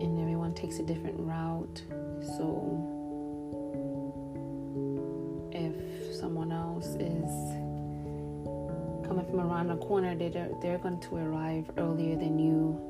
And 0.00 0.18
everyone 0.18 0.54
takes 0.54 0.78
a 0.78 0.82
different 0.82 1.16
route. 1.18 1.82
So 2.22 2.99
else 6.80 6.94
is 6.94 7.30
coming 9.06 9.26
from 9.28 9.40
around 9.40 9.68
the 9.68 9.76
corner, 9.76 10.14
they're, 10.14 10.48
they're 10.62 10.78
going 10.78 10.98
to 11.00 11.16
arrive 11.16 11.70
earlier 11.76 12.16
than 12.16 12.38
you 12.38 12.80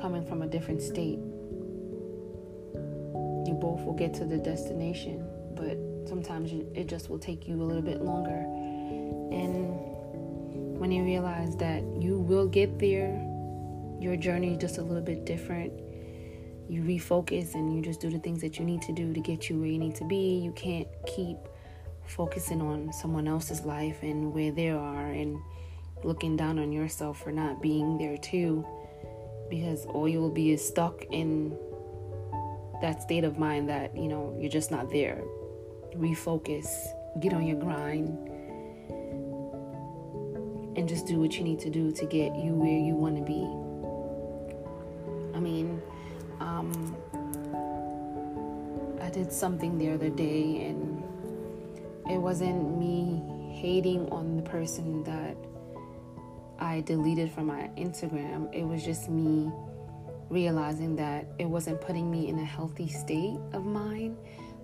coming 0.00 0.24
from 0.24 0.42
a 0.42 0.46
different 0.46 0.80
state. 0.80 1.18
You 3.44 3.56
both 3.60 3.84
will 3.84 3.96
get 3.96 4.14
to 4.14 4.24
the 4.24 4.38
destination, 4.38 5.26
but 5.54 5.76
sometimes 6.08 6.52
it 6.52 6.86
just 6.86 7.10
will 7.10 7.18
take 7.18 7.48
you 7.48 7.60
a 7.60 7.64
little 7.64 7.82
bit 7.82 8.02
longer. 8.02 8.44
And 9.34 10.78
when 10.78 10.92
you 10.92 11.02
realize 11.02 11.56
that 11.56 11.82
you 11.98 12.18
will 12.18 12.46
get 12.46 12.78
there, 12.78 13.20
your 13.98 14.16
journey 14.16 14.52
is 14.52 14.58
just 14.58 14.78
a 14.78 14.82
little 14.82 15.02
bit 15.02 15.24
different 15.24 15.72
you 16.68 16.82
refocus 16.82 17.54
and 17.54 17.72
you 17.72 17.80
just 17.80 18.00
do 18.00 18.10
the 18.10 18.18
things 18.18 18.40
that 18.40 18.58
you 18.58 18.64
need 18.64 18.82
to 18.82 18.92
do 18.92 19.12
to 19.12 19.20
get 19.20 19.48
you 19.48 19.56
where 19.60 19.68
you 19.68 19.78
need 19.78 19.94
to 19.94 20.04
be. 20.04 20.40
You 20.42 20.50
can't 20.50 20.88
keep 21.06 21.36
focusing 22.08 22.60
on 22.60 22.92
someone 22.92 23.28
else's 23.28 23.62
life 23.62 24.02
and 24.02 24.32
where 24.32 24.50
they 24.50 24.70
are 24.70 25.06
and 25.06 25.38
looking 26.04 26.36
down 26.36 26.58
on 26.58 26.72
yourself 26.72 27.20
for 27.22 27.32
not 27.32 27.60
being 27.62 27.98
there 27.98 28.16
too. 28.16 28.64
Because 29.50 29.86
all 29.86 30.08
you 30.08 30.20
will 30.20 30.30
be 30.30 30.52
is 30.52 30.66
stuck 30.66 31.04
in 31.10 31.56
that 32.82 33.02
state 33.02 33.24
of 33.24 33.38
mind 33.38 33.68
that 33.68 33.96
you 33.96 34.08
know 34.08 34.36
you're 34.38 34.50
just 34.50 34.70
not 34.70 34.90
there. 34.90 35.22
Refocus 35.94 36.66
get 37.20 37.32
on 37.32 37.46
your 37.46 37.58
grind 37.58 38.08
and 40.76 40.86
just 40.86 41.06
do 41.06 41.18
what 41.18 41.38
you 41.38 41.42
need 41.42 41.58
to 41.58 41.70
do 41.70 41.90
to 41.90 42.04
get 42.04 42.36
you 42.36 42.52
where 42.52 42.78
you 42.78 42.94
want 42.94 43.16
to 43.16 43.22
be. 43.22 43.42
I 45.34 45.40
mean 45.40 45.80
um, 46.40 46.96
I 49.00 49.10
did 49.10 49.32
something 49.32 49.78
the 49.78 49.90
other 49.90 50.10
day, 50.10 50.66
and 50.66 50.95
it 52.10 52.18
wasn't 52.18 52.78
me 52.78 53.22
hating 53.52 54.08
on 54.10 54.36
the 54.36 54.42
person 54.42 55.02
that 55.04 55.36
I 56.58 56.80
deleted 56.82 57.30
from 57.30 57.46
my 57.46 57.70
Instagram. 57.76 58.52
It 58.54 58.64
was 58.64 58.84
just 58.84 59.08
me 59.08 59.50
realizing 60.28 60.96
that 60.96 61.26
it 61.38 61.44
wasn't 61.44 61.80
putting 61.80 62.10
me 62.10 62.28
in 62.28 62.38
a 62.38 62.44
healthy 62.44 62.88
state 62.88 63.38
of 63.52 63.64
mind. 63.64 64.16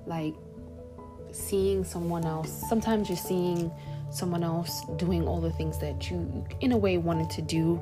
Like 0.06 0.34
seeing 1.32 1.84
someone 1.84 2.24
else, 2.24 2.50
sometimes 2.68 3.08
you're 3.08 3.18
seeing 3.18 3.70
someone 4.10 4.42
else 4.42 4.84
doing 4.96 5.26
all 5.26 5.40
the 5.40 5.52
things 5.52 5.78
that 5.78 6.10
you, 6.10 6.46
in 6.60 6.72
a 6.72 6.76
way, 6.76 6.98
wanted 6.98 7.30
to 7.30 7.42
do. 7.42 7.80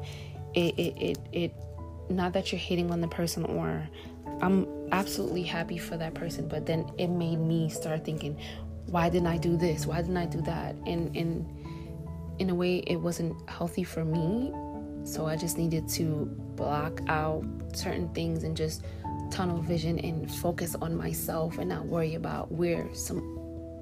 It, 0.55 0.79
it, 0.79 0.97
it, 0.97 1.19
it 1.33 1.55
not 2.09 2.33
that 2.33 2.51
you're 2.51 2.59
hating 2.59 2.91
on 2.91 3.01
the 3.01 3.09
person 3.09 3.45
or 3.45 3.89
I'm 4.43 4.67
absolutely 4.91 5.43
happy 5.43 5.79
for 5.79 5.97
that 5.97 6.15
person, 6.15 6.49
but 6.49 6.67
then 6.67 6.91
it 6.99 7.09
made 7.09 7.39
me 7.39 7.69
start 7.69 8.05
thinking, 8.05 8.39
why 8.91 9.09
didn't 9.09 9.29
I 9.29 9.39
do 9.39 9.57
this? 9.57 9.87
Why 9.87 10.01
didn't 10.01 10.17
I 10.17 10.27
do 10.27 10.41
that? 10.43 10.75
And 10.87 11.15
in 11.17 11.47
in 12.39 12.51
a 12.51 12.55
way 12.55 12.79
it 12.87 12.97
wasn't 12.97 13.49
healthy 13.49 13.85
for 13.85 14.05
me. 14.05 14.53
So 15.05 15.27
I 15.27 15.37
just 15.37 15.57
needed 15.57 15.89
to 15.91 16.27
block 16.57 17.01
out 17.09 17.45
certain 17.73 18.09
things 18.11 18.45
and 18.45 18.57
just 18.57 18.85
tunnel 19.31 19.63
vision 19.63 19.99
and 20.01 20.31
focus 20.31 20.75
on 20.81 20.97
myself 20.97 21.59
and 21.59 21.69
not 21.69 21.87
worry 21.87 22.15
about 22.15 22.51
where 22.51 22.93
some 22.95 23.39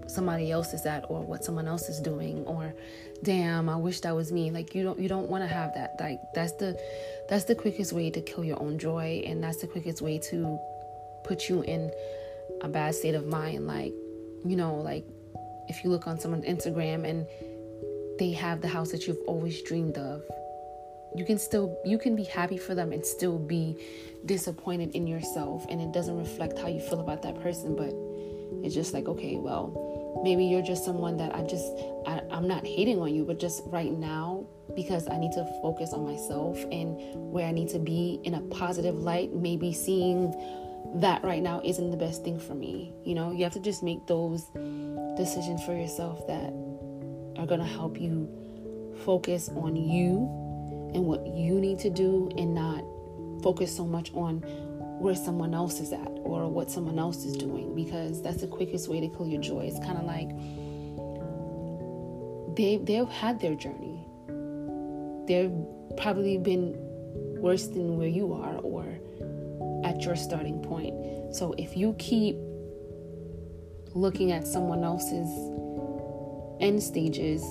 somebody 0.06 0.50
else 0.50 0.72
is 0.72 0.86
at 0.86 1.04
or 1.10 1.20
what 1.20 1.44
someone 1.44 1.68
else 1.68 1.88
is 1.88 2.00
doing 2.00 2.42
or 2.46 2.74
damn 3.22 3.68
i 3.68 3.76
wish 3.76 4.00
that 4.00 4.14
was 4.14 4.32
me 4.32 4.50
like 4.50 4.74
you 4.74 4.82
don't 4.82 4.98
you 4.98 5.06
don't 5.06 5.28
want 5.28 5.44
to 5.44 5.48
have 5.48 5.74
that 5.74 5.96
like 6.00 6.18
that's 6.34 6.52
the 6.52 6.78
that's 7.28 7.44
the 7.44 7.54
quickest 7.54 7.92
way 7.92 8.08
to 8.08 8.20
kill 8.22 8.42
your 8.42 8.60
own 8.62 8.78
joy 8.78 9.22
and 9.26 9.44
that's 9.44 9.58
the 9.58 9.66
quickest 9.66 10.00
way 10.00 10.18
to 10.18 10.58
put 11.24 11.50
you 11.50 11.60
in 11.62 11.92
a 12.62 12.68
bad 12.68 12.94
state 12.94 13.14
of 13.14 13.26
mind 13.26 13.66
like 13.66 13.92
you 14.44 14.56
know 14.56 14.74
like 14.76 15.04
if 15.68 15.84
you 15.84 15.90
look 15.90 16.06
on 16.06 16.18
someone's 16.18 16.44
instagram 16.44 17.08
and 17.08 17.26
they 18.18 18.32
have 18.32 18.60
the 18.60 18.68
house 18.68 18.90
that 18.90 19.06
you've 19.06 19.20
always 19.26 19.62
dreamed 19.62 19.96
of 19.98 20.22
you 21.14 21.24
can 21.24 21.38
still 21.38 21.76
you 21.84 21.98
can 21.98 22.14
be 22.14 22.24
happy 22.24 22.58
for 22.58 22.74
them 22.74 22.92
and 22.92 23.04
still 23.04 23.38
be 23.38 23.76
disappointed 24.26 24.94
in 24.94 25.06
yourself 25.06 25.64
and 25.68 25.80
it 25.80 25.92
doesn't 25.92 26.18
reflect 26.18 26.58
how 26.58 26.68
you 26.68 26.80
feel 26.80 27.00
about 27.00 27.22
that 27.22 27.40
person 27.40 27.74
but 27.76 27.92
it's 28.64 28.74
just 28.74 28.92
like 28.92 29.08
okay 29.08 29.36
well 29.36 29.88
maybe 30.22 30.44
you're 30.44 30.62
just 30.62 30.84
someone 30.84 31.16
that 31.16 31.34
I 31.34 31.42
just 31.42 31.66
I, 32.06 32.22
I'm 32.30 32.48
not 32.48 32.66
hating 32.66 32.98
on 33.00 33.14
you, 33.14 33.24
but 33.24 33.38
just 33.38 33.62
right 33.66 33.92
now 33.92 34.46
because 34.74 35.08
I 35.08 35.18
need 35.18 35.32
to 35.32 35.44
focus 35.62 35.92
on 35.92 36.04
myself 36.04 36.58
and 36.70 36.98
where 37.32 37.46
I 37.46 37.52
need 37.52 37.68
to 37.70 37.78
be 37.78 38.20
in 38.24 38.34
a 38.34 38.40
positive 38.42 38.96
light. 38.96 39.32
Maybe 39.32 39.72
seeing 39.72 40.32
that 40.96 41.22
right 41.22 41.42
now 41.42 41.60
isn't 41.64 41.90
the 41.90 41.96
best 41.96 42.24
thing 42.24 42.38
for 42.38 42.54
me. 42.54 42.92
You 43.04 43.14
know, 43.14 43.32
you 43.32 43.44
have 43.44 43.52
to 43.54 43.60
just 43.60 43.82
make 43.82 44.06
those 44.06 44.44
decisions 45.16 45.62
for 45.64 45.74
yourself 45.74 46.26
that 46.26 46.52
are 47.38 47.46
gonna 47.46 47.66
help 47.66 48.00
you 48.00 48.28
focus 49.04 49.48
on 49.50 49.76
you 49.76 50.26
and 50.94 51.04
what 51.04 51.26
you 51.26 51.60
need 51.60 51.78
to 51.80 51.90
do 51.90 52.30
and 52.36 52.54
not 52.54 52.82
focus 53.42 53.74
so 53.74 53.86
much 53.86 54.12
on 54.14 54.38
where 55.00 55.14
someone 55.14 55.54
else 55.54 55.78
is 55.78 55.92
at 55.92 56.10
or 56.24 56.48
what 56.48 56.70
someone 56.70 56.98
else 56.98 57.24
is 57.24 57.36
doing 57.36 57.74
because 57.74 58.20
that's 58.22 58.40
the 58.40 58.46
quickest 58.46 58.88
way 58.88 59.00
to 59.00 59.08
kill 59.08 59.28
your 59.28 59.40
joy. 59.40 59.60
It's 59.60 59.78
kind 59.78 59.96
of 59.98 60.04
like 60.04 60.28
they 62.56 62.78
they've 62.78 63.08
had 63.08 63.40
their 63.40 63.54
journey. 63.54 64.04
They've 65.28 65.52
probably 65.96 66.38
been 66.38 66.74
worse 67.40 67.68
than 67.68 67.96
where 67.96 68.08
you 68.08 68.32
are 68.32 68.56
or 68.56 68.98
your 70.04 70.16
starting 70.16 70.60
point. 70.62 70.94
So 71.34 71.54
if 71.58 71.76
you 71.76 71.94
keep 71.98 72.36
looking 73.94 74.32
at 74.32 74.46
someone 74.46 74.84
else's 74.84 75.28
end 76.60 76.82
stages, 76.82 77.42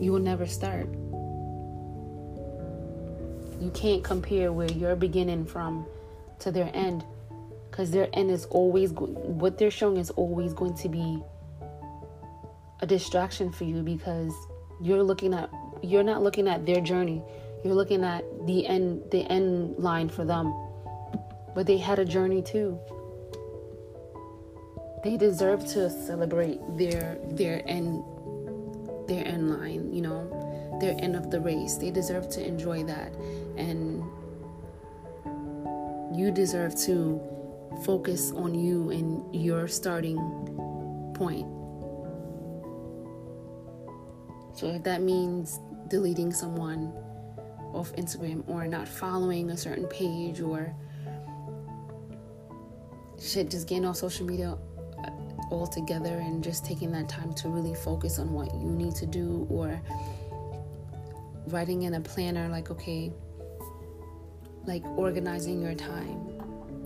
you 0.00 0.12
will 0.12 0.20
never 0.20 0.46
start. 0.46 0.88
You 3.60 3.70
can't 3.72 4.02
compare 4.04 4.52
where 4.52 4.70
you're 4.70 4.96
beginning 4.96 5.46
from 5.46 5.86
to 6.40 6.50
their 6.50 6.70
end 6.74 7.04
because 7.70 7.90
their 7.90 8.08
end 8.12 8.30
is 8.30 8.44
always 8.46 8.92
go- 8.92 9.06
what 9.06 9.58
they're 9.58 9.70
showing 9.70 9.96
is 9.96 10.10
always 10.10 10.52
going 10.52 10.74
to 10.78 10.88
be 10.88 11.22
a 12.80 12.86
distraction 12.86 13.50
for 13.52 13.64
you 13.64 13.82
because 13.82 14.32
you're 14.80 15.02
looking 15.02 15.34
at 15.34 15.50
you're 15.82 16.02
not 16.02 16.22
looking 16.22 16.48
at 16.48 16.66
their 16.66 16.80
journey 16.80 17.22
You're 17.64 17.74
looking 17.74 18.04
at 18.04 18.24
the 18.46 18.66
end 18.66 19.02
the 19.10 19.22
end 19.22 19.78
line 19.78 20.10
for 20.10 20.24
them. 20.24 20.52
But 21.54 21.66
they 21.66 21.78
had 21.78 21.98
a 21.98 22.04
journey 22.04 22.42
too. 22.42 22.78
They 25.02 25.16
deserve 25.16 25.66
to 25.68 25.90
celebrate 25.90 26.60
their 26.76 27.18
their 27.30 27.62
end 27.66 28.02
their 29.06 29.26
end 29.26 29.50
line, 29.50 29.92
you 29.92 30.02
know, 30.02 30.78
their 30.80 30.96
end 30.98 31.14
of 31.14 31.30
the 31.30 31.40
race. 31.40 31.76
They 31.76 31.90
deserve 31.90 32.28
to 32.30 32.46
enjoy 32.46 32.84
that. 32.84 33.14
And 33.56 34.02
you 36.14 36.30
deserve 36.30 36.76
to 36.82 37.20
focus 37.84 38.32
on 38.32 38.54
you 38.54 38.90
and 38.90 39.34
your 39.34 39.68
starting 39.68 40.16
point. 41.14 41.46
So 44.54 44.68
if 44.68 44.84
that 44.84 45.02
means 45.02 45.58
deleting 45.88 46.32
someone 46.32 46.92
off 47.72 47.92
Instagram 47.94 48.48
or 48.48 48.66
not 48.68 48.86
following 48.86 49.50
a 49.50 49.56
certain 49.56 49.86
page 49.86 50.40
or 50.40 50.74
shit, 53.24 53.50
just 53.50 53.68
getting 53.68 53.86
off 53.86 53.96
social 53.96 54.26
media 54.26 54.56
uh, 54.98 55.10
altogether 55.50 56.18
and 56.18 56.42
just 56.44 56.64
taking 56.64 56.92
that 56.92 57.08
time 57.08 57.32
to 57.34 57.48
really 57.48 57.74
focus 57.74 58.18
on 58.18 58.32
what 58.32 58.52
you 58.54 58.70
need 58.70 58.94
to 58.96 59.06
do 59.06 59.46
or 59.50 59.80
writing 61.48 61.82
in 61.82 61.94
a 61.94 62.00
planner 62.00 62.48
like 62.48 62.70
okay 62.70 63.12
like 64.66 64.82
organizing 64.96 65.60
your 65.60 65.74
time 65.74 66.34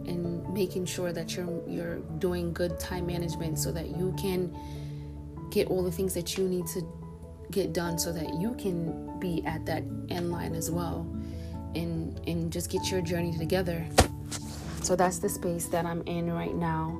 and 0.06 0.52
making 0.52 0.84
sure 0.84 1.12
that 1.12 1.36
you're 1.36 1.62
you're 1.68 1.98
doing 2.18 2.52
good 2.52 2.78
time 2.80 3.06
management 3.06 3.58
so 3.58 3.70
that 3.70 3.96
you 3.96 4.14
can 4.18 4.56
get 5.50 5.68
all 5.68 5.82
the 5.82 5.92
things 5.92 6.12
that 6.12 6.36
you 6.36 6.48
need 6.48 6.66
to 6.66 6.82
get 7.50 7.72
done 7.72 7.98
so 7.98 8.12
that 8.12 8.34
you 8.40 8.54
can 8.54 9.18
be 9.20 9.44
at 9.46 9.64
that 9.64 9.82
end 10.10 10.30
line 10.30 10.54
as 10.54 10.70
well 10.70 11.06
and 11.74 12.20
and 12.26 12.52
just 12.52 12.70
get 12.70 12.90
your 12.90 13.00
journey 13.00 13.36
together 13.36 13.86
so 14.82 14.96
that's 14.96 15.18
the 15.18 15.28
space 15.28 15.66
that 15.66 15.84
i'm 15.84 16.02
in 16.06 16.32
right 16.32 16.54
now 16.54 16.98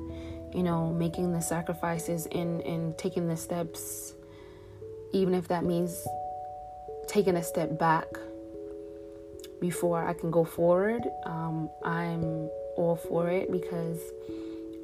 you 0.53 0.63
know 0.63 0.91
making 0.93 1.31
the 1.31 1.41
sacrifices 1.41 2.27
and 2.31 2.61
and 2.61 2.97
taking 2.97 3.27
the 3.27 3.37
steps 3.37 4.13
even 5.13 5.33
if 5.33 5.47
that 5.47 5.63
means 5.63 6.07
taking 7.07 7.35
a 7.35 7.43
step 7.43 7.77
back 7.79 8.07
before 9.59 10.05
i 10.05 10.13
can 10.13 10.31
go 10.31 10.43
forward. 10.43 11.03
Um, 11.25 11.69
i'm 11.83 12.49
all 12.77 12.99
for 13.07 13.29
it 13.29 13.51
because 13.51 13.99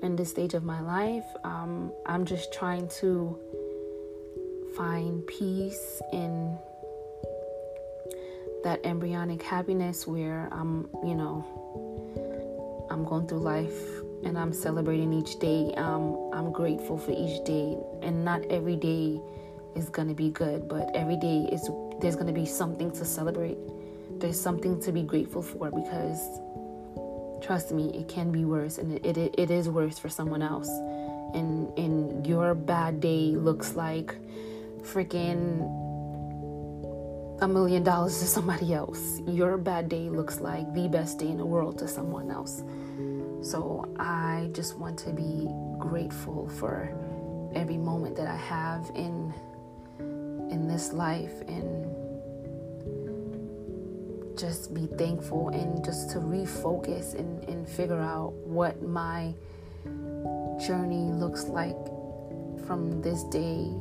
in 0.02 0.16
this 0.16 0.30
stage 0.30 0.54
of 0.54 0.64
my 0.64 0.82
life 0.82 1.26
um, 1.44 1.92
i'm 2.06 2.26
just 2.26 2.54
trying 2.54 2.88
to 3.00 3.40
find 4.76 5.26
peace 5.28 6.02
in 6.12 6.58
that 8.66 8.82
embryonic 8.84 9.44
happiness 9.44 10.08
where 10.08 10.50
I'm, 10.52 10.90
you 11.04 11.14
know, 11.14 11.46
I'm 12.96 13.04
going 13.04 13.28
through 13.28 13.40
life 13.40 13.78
and 14.24 14.38
I'm 14.38 14.54
celebrating 14.54 15.12
each 15.12 15.38
day. 15.38 15.74
Um, 15.76 16.32
I'm 16.32 16.54
grateful 16.54 16.98
for 16.98 17.12
each 17.12 17.44
day, 17.44 17.78
and 18.02 18.24
not 18.24 18.42
every 18.46 18.78
day 18.78 19.20
is 19.76 19.90
gonna 19.90 20.14
be 20.14 20.30
good, 20.30 20.70
but 20.70 20.90
every 20.96 21.18
day 21.18 21.50
is 21.52 21.70
there's 22.00 22.16
gonna 22.16 22.32
be 22.32 22.46
something 22.46 22.92
to 22.92 23.04
celebrate. 23.04 23.58
There's 24.20 24.40
something 24.40 24.82
to 24.82 24.94
be 24.94 25.04
grateful 25.04 25.42
for 25.42 25.70
because 25.72 26.40
trust 27.42 27.74
me, 27.74 27.92
it 27.94 28.08
can 28.08 28.32
be 28.32 28.46
worse, 28.46 28.78
and 28.78 28.94
it, 28.94 29.18
it, 29.18 29.36
it 29.38 29.52
is 29.52 29.68
worse 29.68 30.00
for 30.00 30.08
someone 30.08 30.42
else. 30.42 30.70
And 31.34 31.78
and 31.78 32.26
your 32.26 32.56
bad 32.56 33.02
day 33.02 33.36
looks 33.36 33.76
like 33.76 34.16
freaking 34.84 35.85
a 37.42 37.48
million 37.48 37.84
dollars 37.84 38.20
to 38.20 38.26
somebody 38.26 38.74
else. 38.74 39.20
Your 39.28 39.58
bad 39.58 39.90
day 39.90 40.10
looks 40.10 40.40
like 40.40 40.74
the 40.74 40.88
best 40.88 41.20
day 41.20 41.28
in 41.28 41.38
the 41.38 41.46
world 41.46 41.78
to 41.80 41.88
someone 41.88 42.32
else. 42.32 42.64
So 43.42 43.94
I 44.00 44.50
just 44.54 44.78
want 44.78 44.98
to 45.00 45.12
be 45.12 45.48
grateful 45.78 46.48
for 46.48 46.90
every 47.54 47.78
moment 47.78 48.16
that 48.18 48.28
I 48.28 48.36
have 48.36 48.90
in 48.96 49.34
in 50.52 50.68
this 50.68 50.94
life 50.94 51.42
and 51.48 51.86
just 54.38 54.74
be 54.74 54.86
thankful 54.86 55.50
and 55.50 55.84
just 55.84 56.12
to 56.12 56.20
refocus 56.20 57.18
and, 57.18 57.44
and 57.46 57.68
figure 57.68 58.00
out 58.00 58.34
what 58.46 58.82
my 58.82 59.34
journey 60.66 61.12
looks 61.12 61.46
like 61.46 61.78
from 62.66 63.02
this 63.02 63.24
day 63.24 63.72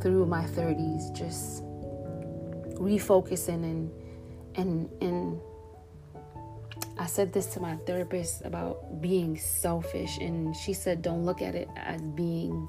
through 0.00 0.26
my 0.26 0.44
30s 0.44 1.12
just 1.12 1.62
refocusing 2.78 3.64
and 3.64 3.90
and 4.54 4.90
and 5.00 5.40
I 6.98 7.06
said 7.06 7.32
this 7.32 7.46
to 7.54 7.60
my 7.60 7.76
therapist 7.86 8.42
about 8.44 9.02
being 9.02 9.36
selfish 9.36 10.18
and 10.18 10.56
she 10.56 10.72
said 10.72 11.02
don't 11.02 11.24
look 11.24 11.42
at 11.42 11.54
it 11.54 11.68
as 11.76 12.00
being 12.00 12.68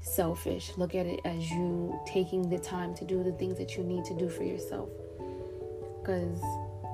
selfish 0.00 0.72
look 0.76 0.94
at 0.94 1.06
it 1.06 1.20
as 1.24 1.50
you 1.50 1.98
taking 2.06 2.48
the 2.48 2.58
time 2.58 2.94
to 2.94 3.04
do 3.04 3.22
the 3.22 3.32
things 3.32 3.58
that 3.58 3.76
you 3.76 3.82
need 3.82 4.04
to 4.04 4.14
do 4.14 4.28
for 4.28 4.44
yourself 4.44 4.88
cuz 6.04 6.40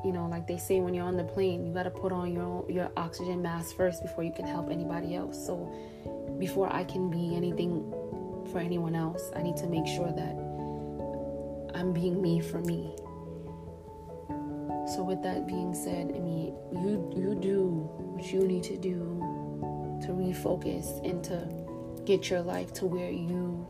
you 0.05 0.13
know 0.13 0.27
like 0.31 0.47
they 0.47 0.57
say 0.57 0.81
when 0.81 0.95
you're 0.95 1.05
on 1.05 1.17
the 1.17 1.25
plane 1.25 1.67
you 1.67 1.75
got 1.75 1.83
to 1.83 1.91
put 1.91 2.13
on 2.13 2.33
your 2.33 2.65
your 2.71 2.91
oxygen 2.97 3.43
mask 3.43 3.77
first 3.77 4.03
before 4.03 4.25
you 4.25 4.33
can 4.33 4.47
help 4.47 4.71
anybody 4.71 5.15
else 5.15 5.47
so 5.47 5.71
before 6.39 6.73
I 6.73 6.85
can 6.85 7.11
be 7.11 7.37
anything 7.37 7.93
for 8.51 8.59
anyone 8.59 8.95
else. 8.95 9.31
I 9.35 9.43
need 9.43 9.57
to 9.59 9.67
make 9.67 9.87
sure 9.87 10.13
that 10.13 10.44
I'm 11.75 11.93
being 11.93 12.23
me 12.23 12.41
for 12.41 12.61
me. 12.61 12.95
So 14.95 15.03
with 15.03 15.23
that 15.23 15.47
being 15.47 15.75
said, 15.75 16.13
I 16.15 16.19
mean, 16.19 16.55
you 16.73 17.13
you 17.17 17.35
do 17.35 17.89
what 18.15 18.33
you 18.33 18.41
need 18.47 18.63
to 18.65 18.77
do 18.77 18.99
to 20.03 20.09
refocus 20.09 21.05
and 21.09 21.25
to 21.25 21.49
get 22.05 22.29
your 22.31 22.43
life 22.43 22.73
to 22.75 22.87
where 22.87 23.11
you 23.11 23.67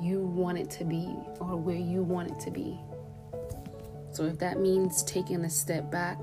you 0.00 0.20
want 0.20 0.58
it 0.58 0.70
to 0.70 0.84
be 0.84 1.16
or 1.40 1.56
where 1.56 1.76
you 1.76 2.02
want 2.02 2.30
it 2.30 2.38
to 2.40 2.50
be. 2.50 2.78
So 4.12 4.24
if 4.24 4.38
that 4.38 4.60
means 4.60 5.02
taking 5.04 5.44
a 5.44 5.50
step 5.50 5.90
back 5.90 6.18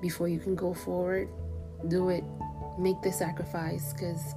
before 0.00 0.28
you 0.28 0.40
can 0.40 0.56
go 0.56 0.74
forward, 0.74 1.28
do 1.88 2.08
it. 2.08 2.24
Make 2.78 3.00
the 3.02 3.12
sacrifice 3.12 3.92
cuz 3.92 4.34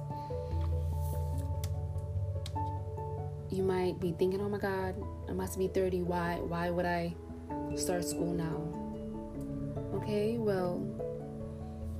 you 3.56 3.62
might 3.62 3.98
be 3.98 4.12
thinking, 4.12 4.40
"Oh 4.40 4.48
my 4.48 4.58
God, 4.58 4.94
I 5.28 5.32
must 5.32 5.58
be 5.58 5.68
30. 5.68 6.02
Why? 6.02 6.38
Why 6.44 6.68
would 6.68 6.84
I 6.84 7.14
start 7.74 8.04
school 8.04 8.32
now?" 8.32 8.60
Okay, 9.96 10.36
well, 10.36 10.84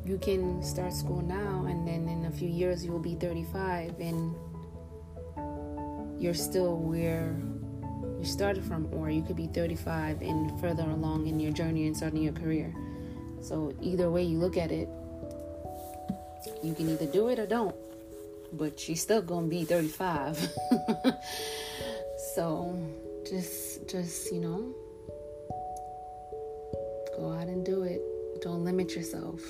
you 0.05 0.19
can 0.19 0.63
start 0.63 0.93
school 0.93 1.23
now, 1.23 1.65
and 1.67 1.89
then 1.89 2.09
in 2.09 2.27
a 2.27 2.31
few 2.31 2.49
years 2.49 2.85
you 2.85 2.93
will 2.93 3.01
be 3.01 3.15
35, 3.15 3.99
and 3.99 4.35
you're 6.21 6.35
still 6.35 6.77
where 6.77 7.35
you 8.19 8.25
started 8.25 8.65
from, 8.65 8.89
or 8.93 9.11
you 9.11 9.23
could 9.23 9.37
be 9.37 9.49
35 9.49 10.23
and 10.23 10.53
further 10.61 10.85
along 10.85 11.27
in 11.27 11.41
your 11.41 11.53
journey 11.53 11.87
and 11.87 11.97
starting 11.97 12.23
your 12.23 12.33
career. 12.33 12.75
So 13.41 13.73
either 13.81 14.11
way 14.11 14.23
you 14.23 14.39
look 14.39 14.57
at 14.57 14.71
it, 14.71 14.89
you 16.63 16.75
can 16.75 16.89
either 16.89 17.07
do 17.07 17.29
it 17.29 17.39
or 17.39 17.47
don't 17.47 17.75
but 18.53 18.79
she's 18.79 19.01
still 19.01 19.23
gonna 19.23 19.47
be 19.47 19.65
35 19.65 20.39
so 22.35 22.79
just 23.29 23.89
just 23.89 24.33
you 24.33 24.41
know 24.41 24.75
go 27.17 27.33
out 27.33 27.49
and 27.49 27.65
do 27.65 27.83
it. 27.83 28.03
Don't 28.43 28.63
limit 28.65 28.95
yourself. 28.95 29.41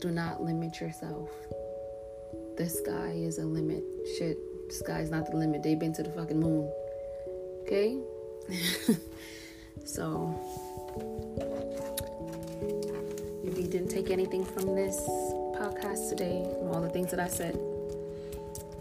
Do 0.00 0.10
not 0.10 0.42
limit 0.42 0.80
yourself. 0.80 1.30
The 2.56 2.68
sky 2.68 3.12
is 3.16 3.38
a 3.38 3.44
limit. 3.44 3.82
Shit 4.16 4.38
the 4.68 4.74
sky 4.74 5.00
is 5.00 5.10
not 5.10 5.30
the 5.30 5.36
limit. 5.36 5.62
They've 5.62 5.78
been 5.78 5.92
to 5.94 6.02
the 6.02 6.10
fucking 6.10 6.38
moon. 6.38 6.70
Okay? 7.62 7.98
So 9.84 10.34
if 13.44 13.58
you 13.58 13.66
didn't 13.66 13.88
take 13.88 14.10
anything 14.10 14.44
from 14.44 14.74
this 14.74 14.96
podcast 15.56 16.08
today 16.08 16.46
from 16.58 16.68
all 16.70 16.80
the 16.80 16.88
things 16.88 17.10
that 17.10 17.20
i 17.20 17.28
said 17.28 17.58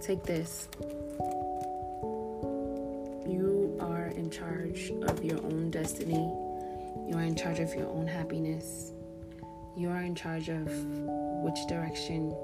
Take 0.01 0.23
this. 0.23 0.67
You 3.29 3.77
are 3.79 4.07
in 4.07 4.31
charge 4.31 4.91
of 5.03 5.23
your 5.23 5.37
own 5.37 5.69
destiny. 5.69 6.27
You 7.07 7.13
are 7.17 7.21
in 7.21 7.35
charge 7.35 7.59
of 7.59 7.75
your 7.75 7.87
own 7.87 8.07
happiness. 8.07 8.93
You 9.77 9.89
are 9.89 10.01
in 10.01 10.15
charge 10.15 10.49
of 10.49 10.67
which 11.43 11.67
direction 11.69 12.35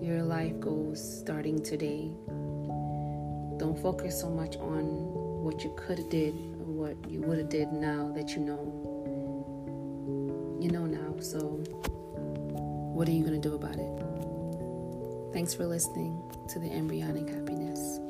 your 0.00 0.22
life 0.22 0.60
goes 0.60 1.02
starting 1.20 1.60
today. 1.60 2.12
Don't 3.58 3.76
focus 3.82 4.20
so 4.20 4.30
much 4.30 4.56
on 4.58 5.42
what 5.42 5.64
you 5.64 5.74
could 5.76 5.98
have 5.98 6.08
did 6.08 6.34
or 6.34 6.70
what 6.70 7.10
you 7.10 7.20
would 7.22 7.38
have 7.38 7.48
did 7.48 7.72
now 7.72 8.12
that 8.14 8.30
you 8.30 8.42
know. 8.42 8.62
You 10.60 10.70
know 10.70 10.86
now, 10.86 11.18
so 11.18 11.40
what 12.94 13.08
are 13.08 13.12
you 13.12 13.24
going 13.24 13.42
to 13.42 13.48
do 13.48 13.56
about 13.56 13.74
it? 13.74 14.09
Thanks 15.32 15.54
for 15.54 15.64
listening 15.64 16.20
to 16.48 16.58
the 16.58 16.70
embryonic 16.72 17.28
happiness. 17.28 18.00